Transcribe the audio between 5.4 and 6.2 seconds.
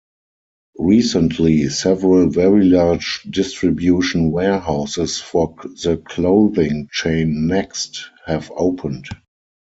the